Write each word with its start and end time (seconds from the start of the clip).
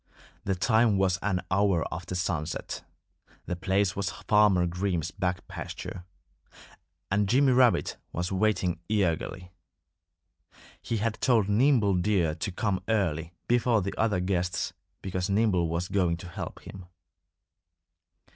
The 0.45 0.55
time 0.55 0.97
was 0.97 1.19
an 1.21 1.41
hour 1.51 1.85
after 1.93 2.15
sunset. 2.15 2.83
The 3.45 3.55
place 3.55 3.95
was 3.95 4.09
Farmer 4.09 4.65
Green's 4.65 5.11
back 5.11 5.47
pasture. 5.47 6.05
And 7.11 7.29
Jimmy 7.29 7.51
Rabbit 7.51 7.97
was 8.11 8.31
waiting 8.31 8.79
eagerly. 8.89 9.51
He 10.81 10.97
had 10.97 11.21
told 11.21 11.47
Nimble 11.49 11.93
Deer 11.97 12.33
to 12.33 12.51
come 12.51 12.81
early, 12.87 13.33
before 13.47 13.83
the 13.83 13.93
other 13.95 14.19
guests, 14.19 14.73
because 15.03 15.29
Nimble 15.29 15.69
was 15.69 15.87
going 15.87 16.17
to 16.17 16.29
help 16.29 16.61
him. 16.63 16.87